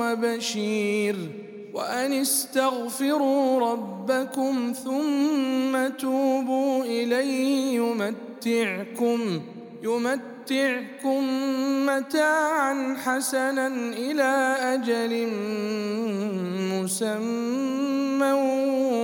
[0.00, 1.16] وبشير
[1.74, 9.40] وأن استغفروا ربكم ثم توبوا إليه يمتعكم
[9.82, 11.24] يمتعكم
[11.86, 15.28] متاعا حسنا إلى أجل
[16.72, 18.32] مسمى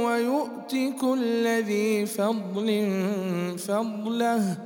[0.06, 2.88] ويؤت كل ذي فضل
[3.68, 4.65] فضله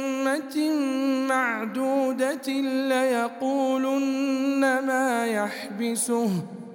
[0.31, 2.47] أمة معدودة
[2.89, 6.31] ليقولن ما يحبسه.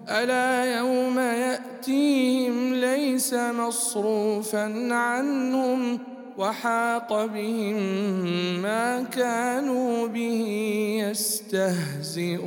[0.08, 5.98] ألا يوم يأتيهم ليس مصروفا عنهم
[6.38, 7.76] وحاق بهم
[8.62, 10.46] ما كانوا به
[11.10, 12.46] يستهزئون.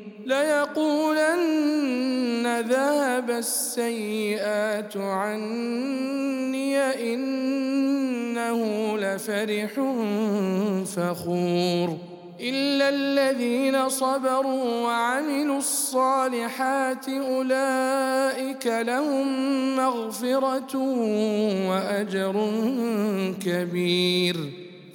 [0.31, 1.61] ليقولن
[2.59, 6.77] ذهب السيئات عني
[7.13, 8.59] إنه
[8.97, 9.73] لفرح
[10.95, 11.97] فخور
[12.41, 19.27] إلا الذين صبروا وعملوا الصالحات أولئك لهم
[19.75, 20.77] مغفرة
[21.69, 22.51] وأجر
[23.45, 24.60] كبير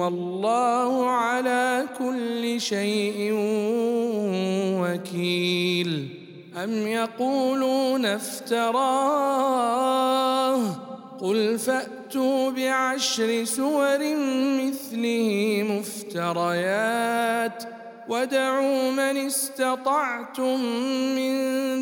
[0.00, 3.32] والله على كل شيء
[4.80, 6.08] وكيل.
[6.64, 9.48] أم يقولون افتراه؟
[11.20, 13.98] قل فأتوا بعشر سور
[14.62, 17.64] مثله مفتريات.
[18.08, 20.60] ودعوا من استطعتم
[21.16, 21.32] من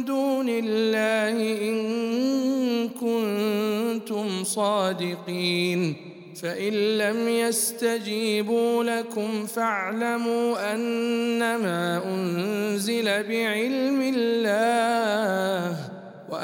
[0.05, 6.06] دون الله إن كنتم صادقين.
[6.43, 15.77] فإن لم يستجيبوا لكم فاعلموا أنما أنزل بعلم الله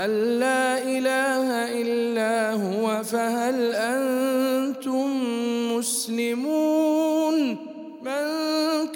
[0.05, 5.09] أن لا إله إلا هو فهل أنتم
[5.77, 7.57] مسلمون
[8.03, 8.27] من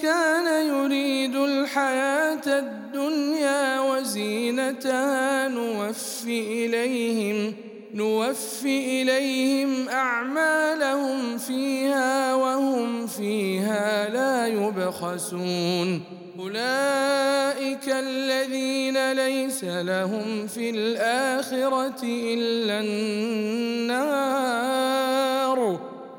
[0.03, 7.55] كان يريد الحياة الدنيا وزينتها نوفي إليهم
[7.97, 16.03] نوفي إليهم أعمالهم فيها وهم فيها لا يبخسون.
[16.39, 24.37] أولئك الذين ليس لهم في الآخرة إلا النار.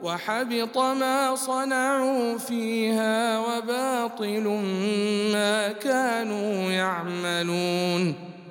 [0.03, 4.47] وحبط ما صنعوا فيها وباطل
[5.33, 8.26] ما كانوا يعملون.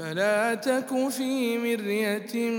[0.00, 2.50] فلا تك في مرية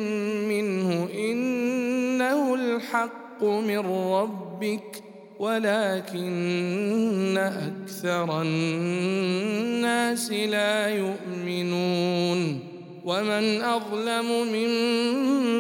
[0.48, 3.80] منه إنه الحق من
[4.14, 5.04] ربك
[5.40, 12.60] ولكن أكثر الناس لا يؤمنون.
[13.06, 15.58] ومن أظلم ممن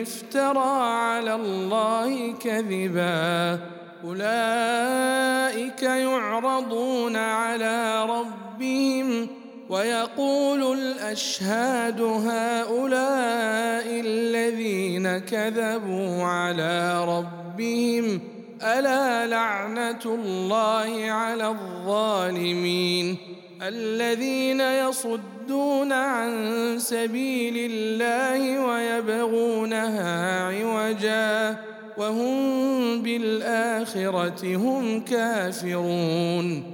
[0.00, 3.60] افترى على الله كذبا
[4.04, 9.43] أولئك يعرضون على ربهم
[9.74, 18.20] ويقول الأشهاد هؤلاء الذين كذبوا على ربهم
[18.62, 23.16] ألا لعنة الله على الظالمين؟
[23.62, 26.30] الذين يصدون عن
[26.78, 31.56] سبيل الله ويبغونها عوجا
[31.98, 36.73] وهم بالآخرة هم كافرون.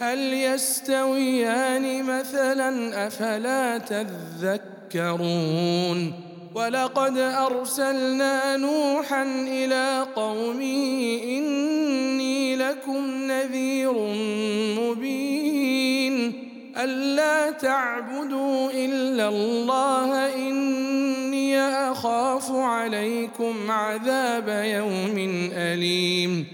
[0.00, 3.78] هل يستويان مثلا أفلا
[4.92, 6.12] تذكرون؟
[6.54, 13.92] ولقد أرسلنا نوحا إلى قومه إني لكم نذير
[14.80, 16.32] مبين.
[16.76, 25.18] ألا تعبدوا إلا الله إني أخاف عليكم عذاب يوم
[25.56, 26.53] أليم.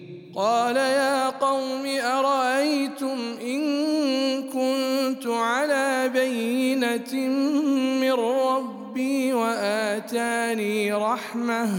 [0.35, 3.61] قال يا قوم أرأيتم إن
[4.43, 7.13] كنت على بينة
[8.01, 11.69] من ربي وآتاني رحمة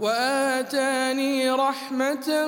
[0.00, 2.46] وآتاني رحمة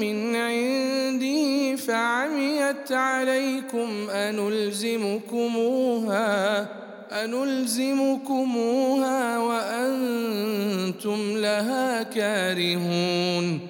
[0.00, 5.40] من عنده فعميت عليكم أنلزمكموها
[7.24, 8.58] أنلزمكموها
[9.38, 13.69] وأنتم لها كارهون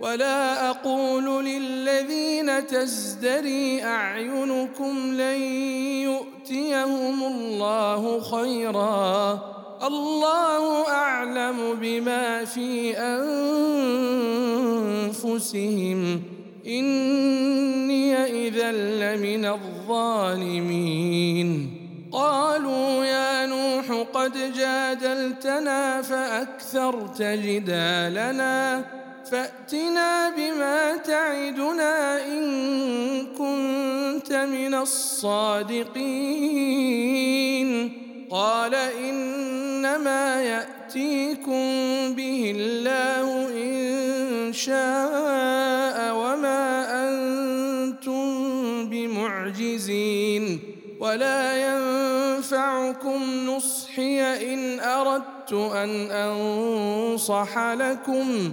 [0.00, 5.42] ولا أقول للذين تزدري أعينكم لن
[6.02, 9.40] يؤتيهم الله خيرا.
[9.86, 12.96] الله أعلم بما في
[15.16, 16.22] أنفسهم.
[16.66, 21.70] إني إذا لمن الظالمين.
[22.12, 28.84] قالوا يا نوح قد جادلتنا فأكثرت جدالنا.
[29.30, 32.46] فأتنا بما تعدنا إن
[33.38, 35.96] كنت من الصادقين.
[38.30, 41.62] قال إنما يأتيكم
[42.14, 48.24] به الله إن شاء وما أنتم
[48.88, 50.60] بمعجزين.
[51.00, 54.22] ولا ينفعكم نصحي
[54.54, 58.52] إن أردت أن أنصح لكم.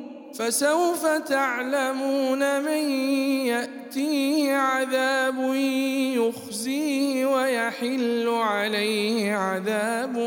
[0.33, 2.89] فسوف تعلمون من
[3.45, 5.53] يأتيه عذاب
[6.15, 10.17] يخزيه ويحل عليه عذاب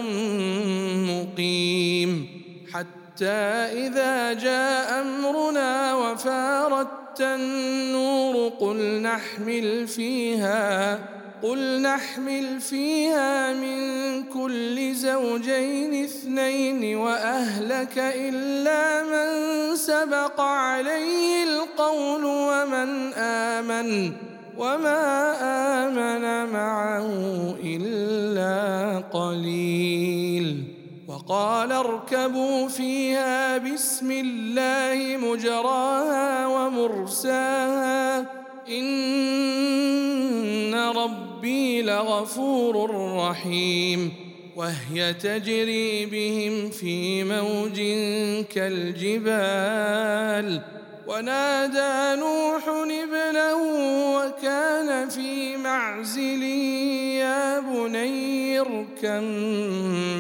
[1.11, 2.27] مقيم.
[2.73, 3.45] حتى
[3.87, 10.99] إذا جاء أمرنا وفارت النور قل نحمل فيها
[11.43, 13.79] قل نحمل فيها من
[14.23, 24.13] كل زوجين اثنين وأهلك إلا من سبق عليه القول ومن آمن
[24.59, 25.35] وما
[25.87, 27.09] آمن معه
[27.65, 30.65] إلا قليل
[31.09, 39.65] وقال اركبوا فيها بسم الله مجراها ومرساها إن
[40.75, 44.13] ربي لغفور رحيم
[44.57, 47.81] وهي تجري بهم في موج
[48.55, 49.95] كالجبال
[51.09, 53.55] ونادى نوح ابنه
[54.17, 59.23] وكان في معزل يا بني اركب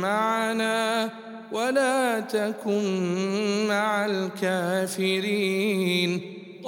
[0.00, 1.10] معنا
[1.52, 5.54] ولا تكن مع الكافرين.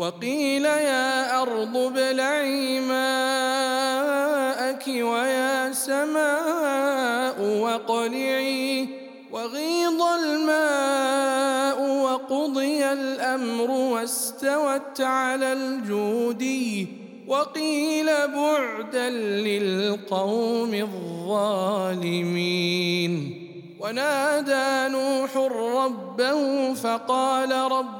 [0.00, 8.88] وقيل يا أرض ابلعي ماءك ويا سماء وقلعي
[9.32, 16.86] وغيض الماء وقضي الأمر واستوت على الجودي
[17.28, 19.10] وقيل بعدا
[19.44, 20.74] للقوم
[21.28, 23.12] الظالمين.
[23.80, 25.36] ونادى نوح
[25.76, 27.99] ربه فقال رب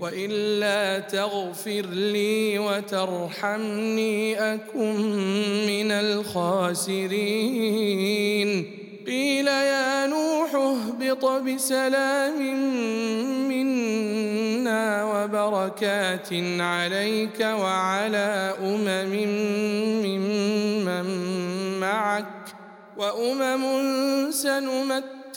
[0.00, 4.96] والا تغفر لي وترحمني أكن
[5.66, 7.38] من الخاسرين.
[9.06, 12.38] قيل يا نوح اهبط بسلام
[13.48, 16.28] منا وبركات
[16.60, 19.14] عليك وعلى أمم
[20.04, 21.06] ممن
[21.80, 22.26] معك
[22.96, 23.64] وأمم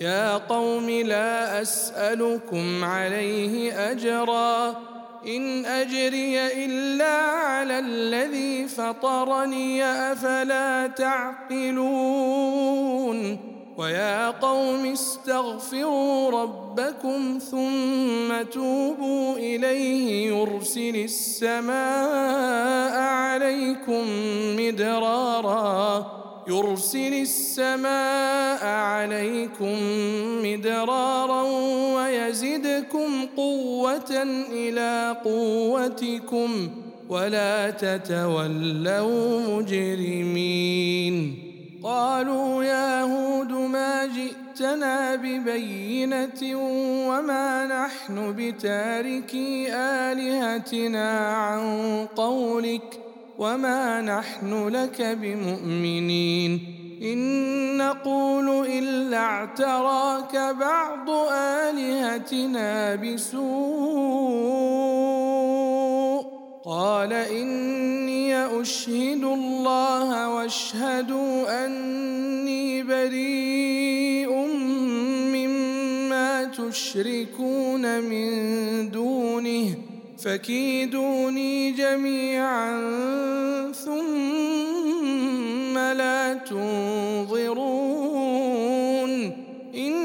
[0.00, 4.68] يا قوم لا أسألكم عليه أجرا
[5.26, 11.76] إن أجري إلا على الذي فطرني أفلا تعقلون
[13.76, 24.04] ويا قوم استغفروا ربكم ثم توبوا إليه يرسل السماء عليكم
[24.58, 29.74] مدرارا يرسل السماء عليكم
[30.42, 31.42] مدرارا
[31.96, 36.70] ويزدكم قوة إلى قوتكم
[37.08, 41.42] ولا تتولوا مجرمين.
[41.82, 46.56] قالوا يا هود ما جئتنا ببينة
[47.08, 51.60] وما نحن بتاركي آلهتنا عن
[52.16, 53.05] قولك
[53.38, 56.60] وما نحن لك بمؤمنين
[57.02, 61.10] ان نقول الا اعتراك بعض
[61.70, 63.46] الهتنا بسوء
[66.64, 74.32] قال اني اشهد الله واشهدوا اني بريء
[75.34, 79.74] مما تشركون من دونه
[80.24, 82.82] فكيدوني جميعا
[83.72, 87.72] ثم لا تنظرون.
[89.74, 90.00] إني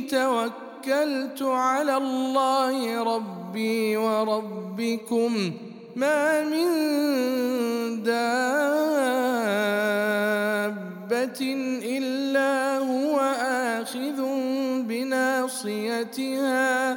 [0.00, 5.52] توكلت على الله ربي وربكم.
[5.96, 6.66] ما من
[8.02, 8.16] دابة
[11.82, 13.20] إلا هو
[13.80, 14.22] آخذ
[14.88, 16.96] بناصيتها.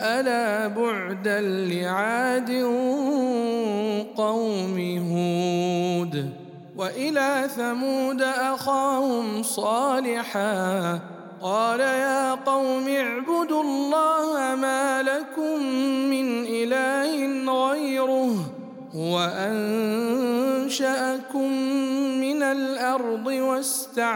[0.00, 2.50] ألا بعدا لعاد
[4.16, 4.78] قوم
[5.12, 6.30] هود
[6.76, 11.00] وإلى ثمود أخاهم صالحا
[11.42, 15.62] قال يا قوم اعبدوا الله ما لكم
[16.10, 18.34] من إله غيره
[18.94, 19.20] هو
[20.58, 21.50] أنشأكم
[22.20, 24.10] من الأرض واستعمركم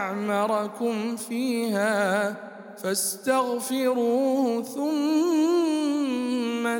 [1.15, 2.35] فيها
[2.83, 4.87] فاستغفروه ثم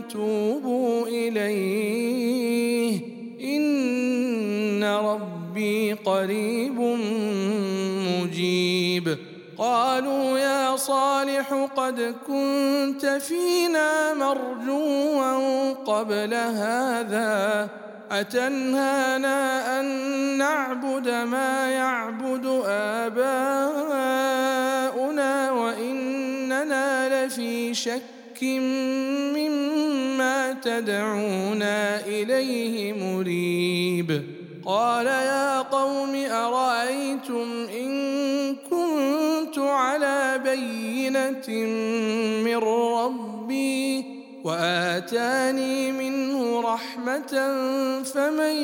[0.07, 3.01] توبوا إليه.
[3.43, 6.79] إن ربي قريب
[8.09, 9.17] مجيب.
[9.57, 17.69] قالوا يا صالح قد كنت فينا مرجوا قبل هذا.
[18.11, 19.85] أتنهانا أن
[20.37, 24.68] نعبد ما يعبد آباؤنا؟
[26.59, 28.43] وإننا لفي شك
[29.35, 34.23] مما تدعونا إليه مريب.
[34.65, 37.91] قال يا قوم أرأيتم إن
[38.55, 41.49] كنت على بينة
[42.43, 44.05] من ربي
[44.43, 47.33] وآتاني منه رحمة
[48.03, 48.55] فمن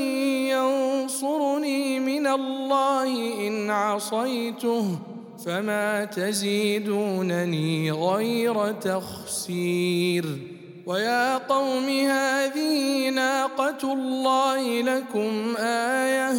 [0.52, 5.15] ينصرني من الله إن عصيته
[5.46, 10.26] فما تزيدونني غير تخسير.
[10.86, 16.34] ويا قوم هذه ناقة الله لكم آية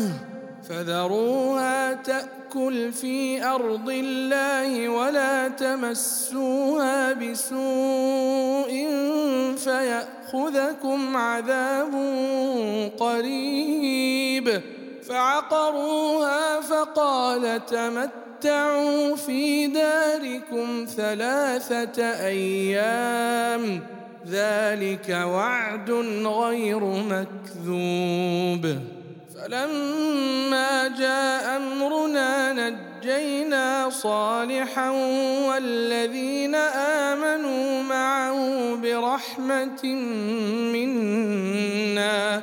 [0.68, 8.72] فذروها تأكل في أرض الله ولا تمسوها بسوء
[9.56, 11.94] فيأخذكم عذاب
[12.98, 14.62] قريب.
[15.08, 17.66] فعقروها فقال
[18.40, 23.80] تمتعوا في داركم ثلاثة أيام
[24.28, 25.90] ذلك وعد
[26.26, 28.78] غير مكذوب
[29.34, 34.90] فلما جاء امرنا نجينا صالحا
[35.48, 39.84] والذين امنوا معه برحمه
[40.72, 42.42] منا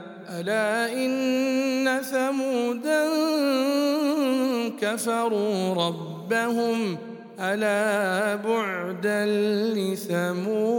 [0.39, 3.09] ألا إن ثمودا
[4.81, 6.97] كفروا ربهم
[7.39, 9.25] ألا بعدا
[9.75, 10.71] لثمود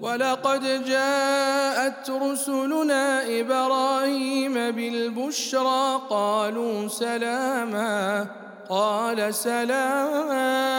[0.00, 8.26] ولقد جاءت رسلنا إبراهيم بالبشرى قالوا سلاما
[8.68, 10.78] قال سلام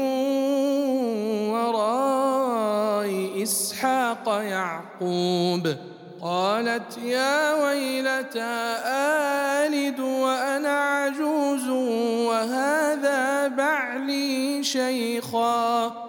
[1.50, 3.10] وراء
[3.44, 5.76] إسحاق يعقوب
[6.22, 8.76] قالت يا ويلتى
[9.66, 11.70] آلد وأنا عجوز
[12.30, 16.09] وهذا بعلي شيخا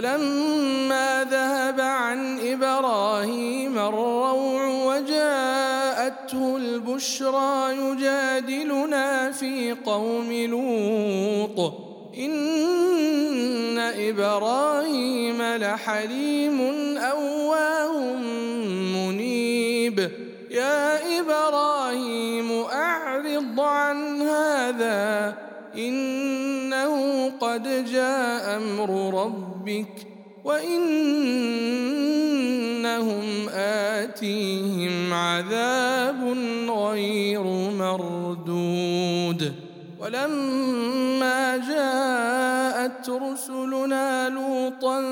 [0.00, 11.72] فلما ذهب عن إبراهيم الروع وجاءته البشرى يجادلنا في قوم لوط.
[12.18, 16.60] إن إبراهيم لحليم
[16.98, 18.16] أواه
[18.96, 20.10] منيب.
[20.50, 25.34] يا إبراهيم أعرض عن هذا.
[25.76, 29.49] إنه قد جاء أمر ربك
[30.44, 31.38] وإنهم
[33.54, 36.36] آتيهم عذاب
[36.68, 37.42] غير
[37.78, 39.52] مردود.
[40.00, 45.02] ولما جاءت رسلنا لوطا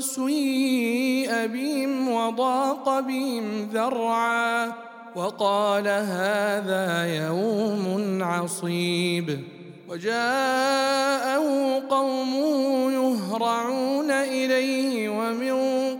[0.00, 4.72] سيء بهم وضاق بهم ذرعا
[5.16, 9.57] وقال هذا يوم عصيب.
[9.90, 15.54] وجاءه قومه يهرعون إليه ومن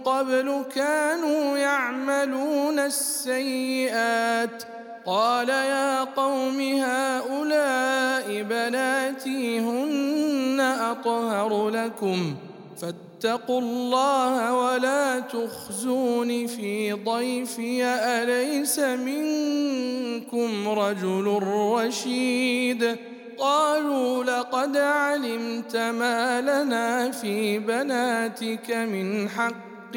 [0.05, 4.63] قبل كانوا يعملون السيئات.
[5.07, 12.35] قال يا قوم هؤلاء بناتي هن أطهر لكم.
[12.81, 22.97] فاتقوا الله ولا تخزون في ضيفي أليس منكم رجل رشيد؟
[23.39, 29.97] قالوا لقد علمت ما لنا في بناتك من حق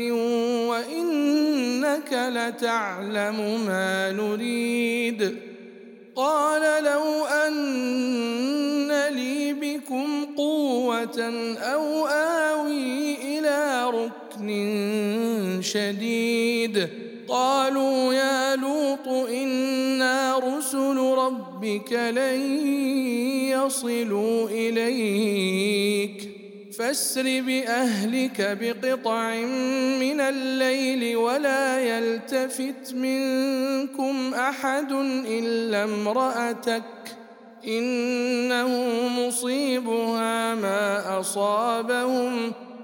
[0.69, 5.37] وإنك لتعلم ما نريد.
[6.15, 14.49] قال لو أن لي بكم قوة أو آوي إلى ركن
[15.61, 16.89] شديد.
[17.31, 22.65] قالوا يا لوط إنا رسل ربك لن
[23.49, 26.29] يصلوا إليك.
[26.79, 29.35] فاسر بأهلك بقطع
[29.99, 34.91] من الليل ولا يلتفت منكم أحد
[35.27, 36.83] إلا امرأتك.
[37.67, 38.69] إنه
[39.19, 42.51] مصيبها ما أصابهم.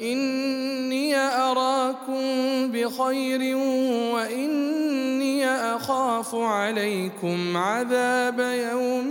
[0.00, 2.22] إني أراكم
[2.72, 3.56] بخير
[4.14, 9.10] وإني أخاف عليكم عذاب يوم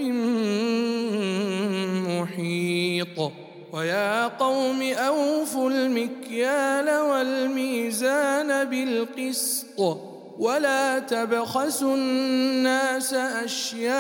[2.08, 3.32] محيط.
[3.74, 10.13] ويا قوم أوفوا المكيال والميزان بالقسط.
[10.40, 13.94] ولا تبخسوا الناس اشياءهم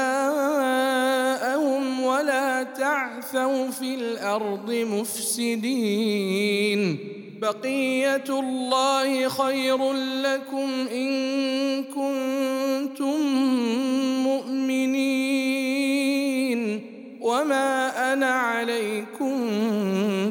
[2.04, 4.72] ولا تعثوا في الأرض
[5.52, 6.04] مفسدين
[7.42, 13.22] بقيه الله خير لكم ان كنتم
[14.24, 15.84] مؤمنين
[17.22, 19.52] وما أنا عليكم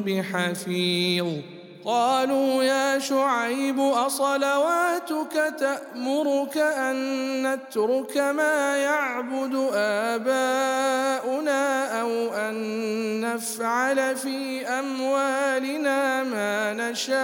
[0.05, 1.27] بحفيظ
[1.85, 6.95] قالوا يا شعيب أصلواتك تأمرك أن
[7.47, 11.63] نترك ما يعبد آباؤنا
[12.01, 12.55] أو أن
[13.21, 17.23] نفعل في أموالنا ما نشاء؟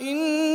[0.00, 0.46] إنك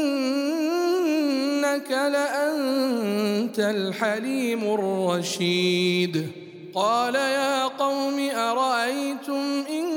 [1.92, 6.32] لأنت الحليم الرشيد.
[6.76, 9.97] قال يا قوم أرأيتم إن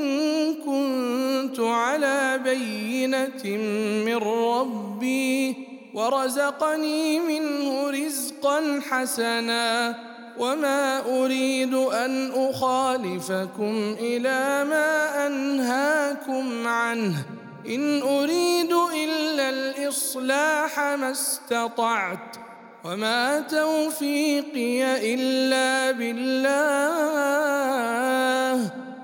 [1.71, 3.57] على بينة
[4.05, 5.55] من ربي
[5.93, 9.95] ورزقني منه رزقا حسنا
[10.37, 17.25] وما أريد أن أخالفكم إلى ما أنهاكم عنه.
[17.67, 22.37] إن أريد إلا الإصلاح ما استطعت
[22.83, 27.71] وما توفيقي إلا بالله.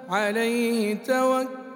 [0.09, 0.93] عليه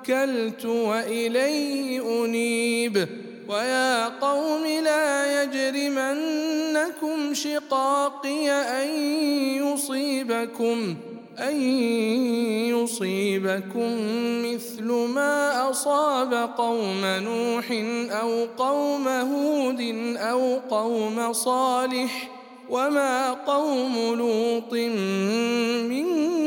[0.05, 3.07] توكلت وإليه أنيب.
[3.49, 8.87] ويا قوم لا يجرمنكم شقاقي أن
[9.65, 10.95] يصيبكم
[11.39, 11.61] أن
[12.69, 13.91] يصيبكم
[14.45, 17.71] مثل ما أصاب قوم نوح
[18.21, 19.81] أو قوم هود
[20.17, 22.29] أو قوم صالح.
[22.69, 26.40] وما قوم لوط منكم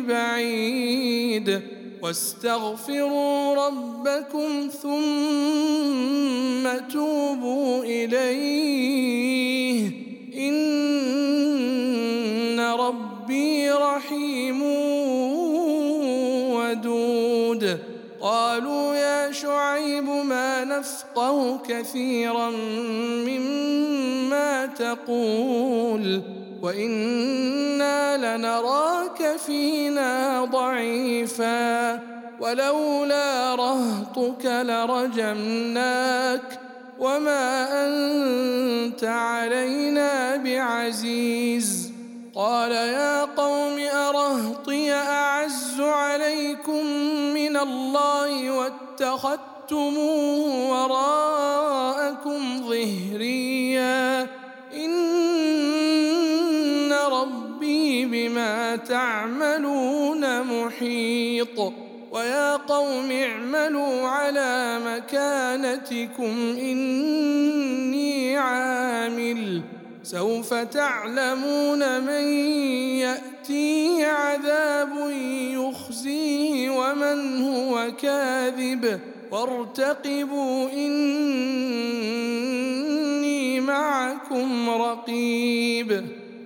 [0.00, 1.60] ببعيد
[2.02, 9.90] واستغفروا ربكم ثم توبوا إليه.
[10.36, 11.40] إن
[12.60, 14.62] ربي رحيم
[16.52, 17.78] ودود.
[18.20, 22.50] قالوا يا شعيب ما نفقه كثيرا
[23.26, 26.22] مما تقول.
[26.62, 31.92] وأنا لنراك فينا ضعيفا
[32.40, 36.42] ولولا رهطك لرجمناك
[36.98, 41.92] وما انت علينا بعزيز
[42.34, 46.86] قال يا قوم ارهطي اعز عليكم
[47.34, 54.39] من الله واتخذتموه وراءكم ظهريا
[58.30, 61.58] بما تعملون محيط.
[62.12, 69.62] ويا قوم اعملوا على مكانتكم إني عامل.
[70.02, 72.24] سوف تعلمون من
[72.98, 75.10] ياتيه عذاب
[75.54, 79.00] يخزيه ومن هو كاذب.
[79.30, 81.00] وارتقبوا إني
[83.60, 86.19] معكم رقيب.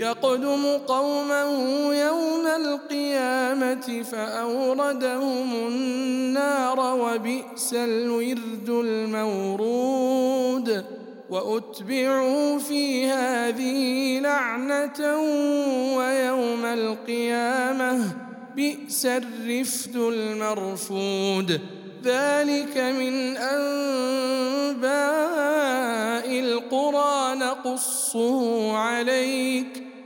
[0.00, 1.50] يقدم قومه
[1.94, 9.96] يوم القيامة فأوردهم النار وبئس الورد المورود
[11.30, 15.18] وأتبعوا في هذه لعنة
[15.96, 18.16] ويوم القيامة
[18.56, 21.60] بئس الرفد المرفود.
[22.04, 24.86] ذلك من أنباء
[26.40, 29.85] القرى نقصه عليك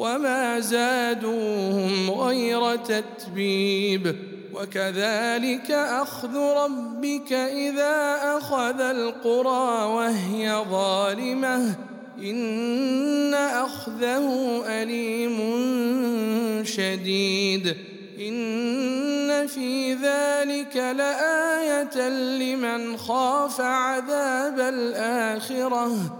[0.00, 4.16] وما زادوهم غير تتبيب.
[4.54, 11.74] وكذلك أخذ ربك إذا أخذ القرى وهي ظالمة.
[12.22, 15.38] إن أخذه أليم
[16.64, 17.76] شديد.
[18.20, 26.19] إن في ذلك لآية لمن خاف عذاب الآخرة.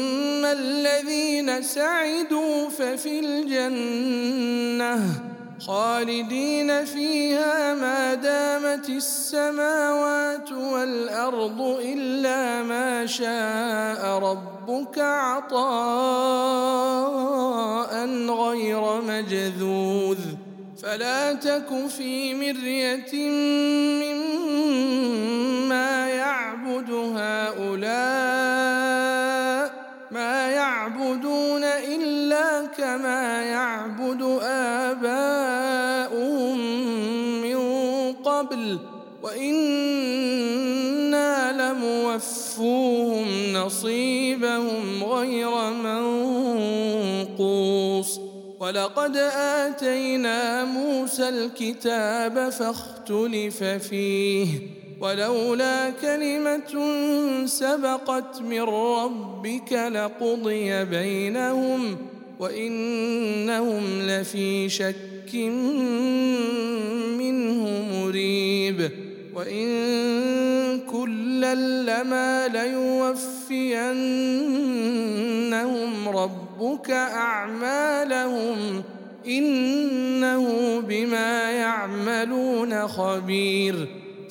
[0.51, 4.99] الذين سعدوا ففي الجنة
[5.67, 15.61] خالدين فيها ما دامت السماوات والأرض إلا ما شاء ربك عطاء
[18.29, 20.17] غير مجذوذ.
[20.83, 23.29] فلا تك في مرية
[24.01, 28.60] مما يعبد هؤلاء
[32.77, 34.21] كما يعبد
[34.91, 36.57] آباؤهم
[37.41, 37.59] من
[38.13, 38.79] قبل
[39.23, 40.51] وإنا
[41.71, 45.49] لموفوهم نصيبهم غير
[47.31, 48.19] منقوص.
[48.61, 54.47] ولقد آتينا موسى الكتاب فاختلف فيه
[55.01, 56.73] ولولا كلمة
[57.45, 61.97] سبقت من ربك لقضي بينهم
[62.41, 65.35] وإنهم لفي شك
[67.17, 68.91] منه مريب.
[69.35, 69.67] وإن
[70.91, 73.79] كلا لما ليوفينهم
[76.09, 78.83] ربك أعمالهم
[79.27, 84.00] إنه بما يعملون خبير.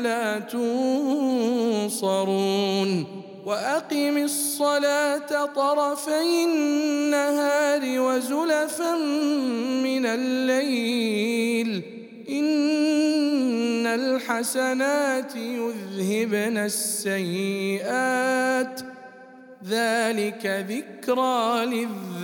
[0.00, 0.38] لا
[1.88, 8.94] تنصرون وأقم الصلاة طرفي النهار وزلفا
[9.82, 11.82] من الليل
[12.28, 18.18] إن الحسنات يذهبن السيئات
[19.68, 21.66] ذلك ذكرى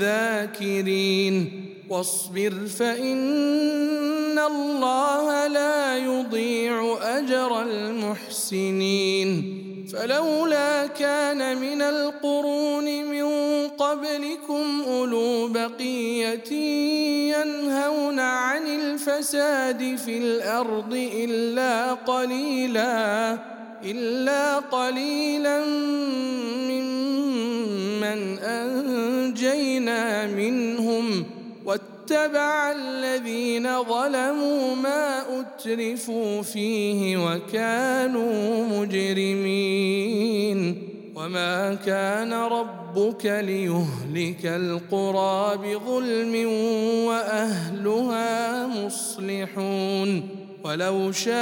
[0.01, 5.14] للذاكرين واصبر فإن الله
[8.15, 9.65] المحسنين.
[9.93, 13.25] فلولا كان من القرون من
[13.69, 16.53] قبلكم أولو بقية
[17.33, 23.39] ينهون عن الفساد في الأرض إلا قليلا
[23.85, 25.65] إلا قليلا
[26.71, 31.25] ممن أنجينا منهم.
[32.15, 39.79] واتبع الذين ظلموا ما أترفوا فيه وكانوا مجرمين
[41.17, 46.49] وما كان ربك ليهلك القرى بظلم
[47.07, 50.29] وأهلها مصلحون
[50.65, 51.35] ولو شاء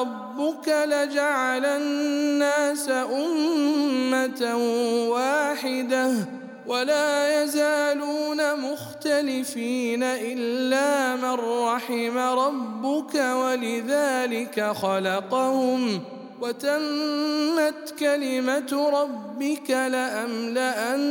[0.00, 4.56] ربك لجعل الناس أمة
[5.08, 16.00] واحدة ولا يزالون مختلفين إلا من رحم ربك ولذلك خلقهم
[16.40, 21.02] وتمت كلمة ربك لأملأن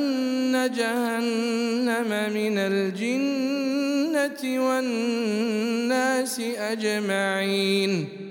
[0.76, 8.31] جهنم من الجنة والناس أجمعين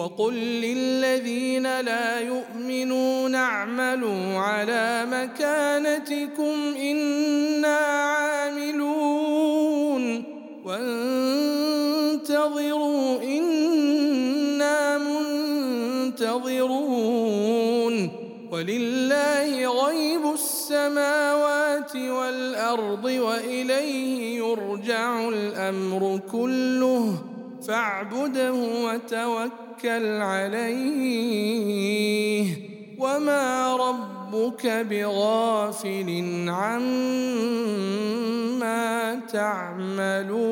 [0.00, 7.76] وقل للذين لا يؤمنون اعملوا على مكانتكم أنا
[8.56, 9.24] عاملون
[10.64, 12.02] وانتظروا
[13.22, 14.98] أنا
[16.08, 16.80] منتظرون
[18.52, 27.29] ولله غيب السماوات والارض واليه يرجع الامر كله
[27.66, 31.10] فاعبده وتوكل عليه.
[32.98, 36.10] وما رب ربك بغافل
[36.48, 36.80] عما
[39.32, 40.50] تعملون.